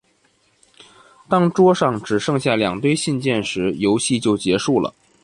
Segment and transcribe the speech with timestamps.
[1.29, 4.91] 当桌上只剩下两堆信件时，游戏就结束了。